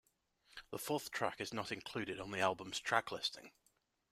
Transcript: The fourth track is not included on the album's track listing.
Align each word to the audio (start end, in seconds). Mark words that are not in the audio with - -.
The 0.71 0.79
fourth 0.79 1.11
track 1.11 1.39
is 1.39 1.53
not 1.53 1.71
included 1.71 2.19
on 2.19 2.31
the 2.31 2.39
album's 2.39 2.79
track 2.79 3.11
listing. 3.11 3.51